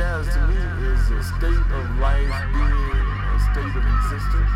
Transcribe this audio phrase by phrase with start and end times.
[0.00, 3.00] jazz to me is a state of life, being
[3.36, 4.52] a state of existence.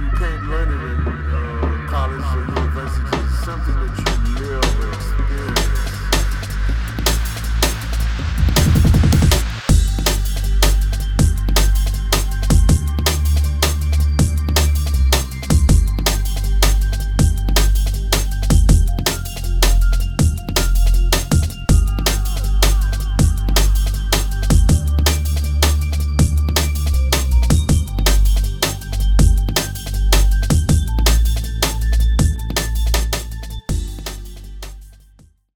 [0.00, 3.16] You can't learn it in uh, college or university.
[3.24, 4.05] It's something that you